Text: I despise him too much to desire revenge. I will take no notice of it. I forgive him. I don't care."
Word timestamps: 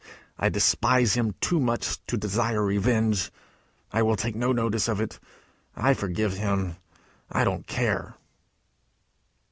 I 0.39 0.49
despise 0.49 1.13
him 1.13 1.35
too 1.41 1.59
much 1.59 2.03
to 2.07 2.17
desire 2.17 2.65
revenge. 2.65 3.31
I 3.91 4.01
will 4.01 4.15
take 4.15 4.35
no 4.35 4.51
notice 4.51 4.87
of 4.87 4.99
it. 4.99 5.19
I 5.75 5.93
forgive 5.93 6.33
him. 6.37 6.77
I 7.31 7.43
don't 7.43 7.67
care." 7.67 8.15